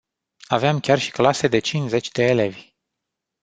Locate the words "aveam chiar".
0.47-0.99